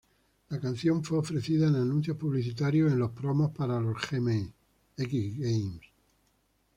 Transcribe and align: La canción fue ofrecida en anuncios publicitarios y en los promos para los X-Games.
La 0.49 0.59
canción 0.59 1.03
fue 1.03 1.19
ofrecida 1.19 1.67
en 1.67 1.75
anuncios 1.75 2.17
publicitarios 2.17 2.89
y 2.89 2.93
en 2.93 2.97
los 2.97 3.11
promos 3.11 3.51
para 3.51 3.79
los 3.79 3.97
X-Games. 4.11 4.51